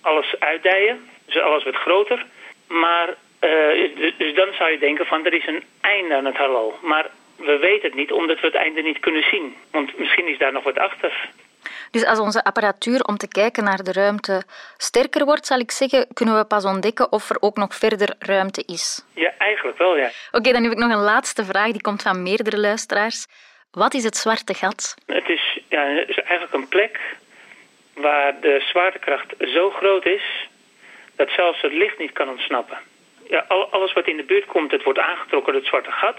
alles 0.00 0.34
uitdijen, 0.38 1.08
dus 1.24 1.40
alles 1.40 1.64
werd 1.64 1.76
groter. 1.76 2.26
Maar, 2.66 3.08
uh, 3.40 3.96
dus, 3.96 4.14
dus 4.18 4.34
dan 4.34 4.48
zou 4.52 4.70
je 4.70 4.78
denken 4.78 5.06
van 5.06 5.26
er 5.26 5.34
is 5.34 5.46
een 5.46 5.62
einde 5.80 6.14
aan 6.14 6.24
het 6.24 6.36
heelal. 6.36 6.74
Maar 6.82 7.10
we 7.38 7.58
weten 7.58 7.88
het 7.88 7.94
niet, 7.94 8.12
omdat 8.12 8.40
we 8.40 8.46
het 8.46 8.54
einde 8.54 8.82
niet 8.82 8.98
kunnen 8.98 9.22
zien. 9.22 9.56
Want 9.70 9.98
misschien 9.98 10.28
is 10.28 10.38
daar 10.38 10.52
nog 10.52 10.64
wat 10.64 10.78
achter. 10.78 11.30
Dus 11.90 12.04
als 12.04 12.18
onze 12.18 12.44
apparatuur 12.44 13.02
om 13.02 13.16
te 13.16 13.28
kijken 13.28 13.64
naar 13.64 13.82
de 13.82 13.92
ruimte 13.92 14.42
sterker 14.76 15.24
wordt, 15.24 15.46
zal 15.46 15.58
ik 15.58 15.70
zeggen, 15.70 16.06
kunnen 16.14 16.38
we 16.38 16.44
pas 16.44 16.64
ontdekken 16.64 17.12
of 17.12 17.30
er 17.30 17.36
ook 17.40 17.56
nog 17.56 17.74
verder 17.74 18.14
ruimte 18.18 18.62
is. 18.66 19.04
Ja, 19.14 19.32
eigenlijk 19.38 19.78
wel, 19.78 19.96
ja. 19.96 20.06
Oké, 20.06 20.38
okay, 20.38 20.52
dan 20.52 20.62
heb 20.62 20.72
ik 20.72 20.78
nog 20.78 20.90
een 20.90 21.02
laatste 21.02 21.44
vraag, 21.44 21.70
die 21.70 21.80
komt 21.80 22.02
van 22.02 22.22
meerdere 22.22 22.58
luisteraars. 22.58 23.26
Wat 23.70 23.94
is 23.94 24.04
het 24.04 24.16
zwarte 24.16 24.54
gat? 24.54 24.94
Het 25.06 25.28
is, 25.28 25.58
ja, 25.68 25.82
het 25.82 26.08
is 26.08 26.18
eigenlijk 26.18 26.52
een 26.52 26.68
plek 26.68 26.98
waar 27.94 28.40
de 28.40 28.64
zwaartekracht 28.70 29.34
zo 29.38 29.70
groot 29.70 30.06
is 30.06 30.48
dat 31.16 31.30
zelfs 31.30 31.60
het 31.60 31.72
licht 31.72 31.98
niet 31.98 32.12
kan 32.12 32.28
ontsnappen. 32.28 32.78
Ja, 33.28 33.44
alles 33.70 33.92
wat 33.92 34.06
in 34.06 34.16
de 34.16 34.22
buurt 34.22 34.46
komt, 34.46 34.70
het 34.70 34.82
wordt 34.82 34.98
aangetrokken 34.98 35.52
door 35.52 35.60
het 35.60 35.70
zwarte 35.70 35.90
gat. 35.90 36.16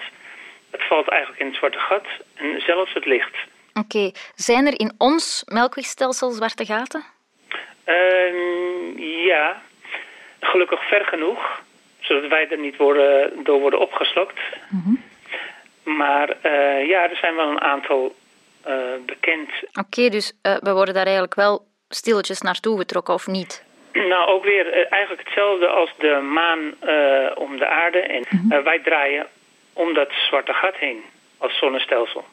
Het 0.71 0.83
valt 0.87 1.09
eigenlijk 1.09 1.41
in 1.41 1.47
het 1.47 1.55
zwarte 1.55 1.79
gat 1.79 2.05
en 2.35 2.61
zelfs 2.61 2.93
het 2.93 3.05
licht. 3.05 3.35
Oké. 3.73 3.79
Okay. 3.79 4.13
Zijn 4.35 4.65
er 4.65 4.79
in 4.79 4.93
ons 4.97 5.43
melkwegstelsel 5.45 6.29
zwarte 6.29 6.65
gaten? 6.65 7.03
Uh, 7.85 9.25
ja, 9.25 9.61
gelukkig 10.39 10.87
ver 10.87 11.05
genoeg, 11.05 11.61
zodat 11.99 12.29
wij 12.29 12.49
er 12.49 12.59
niet 12.59 12.77
worden, 12.77 13.43
door 13.43 13.59
worden 13.59 13.79
opgeslokt. 13.79 14.39
Mm 14.69 14.81
-hmm. 14.83 15.03
Maar 15.97 16.29
uh, 16.29 16.87
ja, 16.87 17.09
er 17.09 17.17
zijn 17.17 17.35
wel 17.35 17.49
een 17.49 17.61
aantal 17.61 18.15
uh, 18.67 18.75
bekend. 19.05 19.49
Oké, 19.49 19.79
okay, 19.79 20.09
dus 20.09 20.33
uh, 20.43 20.55
we 20.59 20.73
worden 20.73 20.93
daar 20.93 21.03
eigenlijk 21.03 21.35
wel 21.35 21.65
stilletjes 21.89 22.41
naartoe 22.41 22.77
getrokken, 22.77 23.13
of 23.13 23.27
niet? 23.27 23.63
Nou, 23.93 24.27
ook 24.27 24.43
weer 24.43 24.87
eigenlijk 24.87 25.23
hetzelfde 25.23 25.67
als 25.67 25.93
de 25.97 26.19
maan 26.21 26.59
om 27.35 27.57
de 27.57 27.67
aarde. 27.67 27.99
En 27.99 28.25
mm 28.29 28.49
-hmm. 28.49 28.63
wij 28.63 28.79
draaien 28.79 29.27
om 29.79 29.93
dat 29.93 30.11
zwarte 30.11 30.53
gat 30.53 30.75
heen 30.75 31.03
als 31.37 31.57
zonnestelsel. 31.57 32.25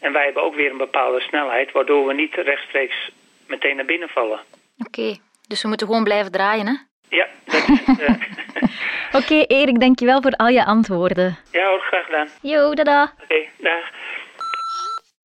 En 0.00 0.12
wij 0.12 0.24
hebben 0.24 0.42
ook 0.42 0.54
weer 0.54 0.70
een 0.70 0.86
bepaalde 0.86 1.20
snelheid, 1.20 1.72
waardoor 1.72 2.06
we 2.06 2.14
niet 2.14 2.34
rechtstreeks 2.34 3.10
meteen 3.46 3.76
naar 3.76 3.84
binnen 3.84 4.08
vallen. 4.08 4.40
Oké, 4.78 5.00
okay. 5.00 5.20
dus 5.48 5.62
we 5.62 5.68
moeten 5.68 5.86
gewoon 5.86 6.04
blijven 6.04 6.32
draaien, 6.32 6.66
hè? 6.66 6.74
Ja, 7.08 7.26
dat 7.44 7.68
is 7.68 7.98
uh... 7.98 8.08
Oké, 9.18 9.24
okay, 9.24 9.44
Erik, 9.46 9.80
dankjewel 9.80 10.22
voor 10.22 10.32
al 10.32 10.48
je 10.48 10.64
antwoorden. 10.64 11.38
Ja 11.52 11.68
hoor, 11.68 11.80
graag 11.80 12.04
gedaan. 12.04 12.28
Jo, 12.42 12.74
dada. 12.74 13.02
Oké, 13.02 13.22
okay, 13.24 13.50
dag. 13.58 13.90